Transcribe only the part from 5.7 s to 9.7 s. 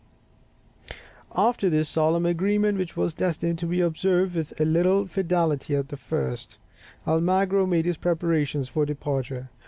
as the first, Almagro made his preparations for departure.